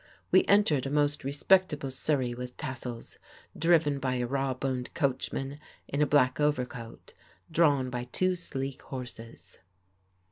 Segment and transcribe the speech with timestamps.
[0.31, 3.19] We entered a most respectable surrey with tassels,
[3.55, 7.13] driven by a raw boned coachman in a black overcoat,
[7.51, 9.59] drawn by two sleek horses.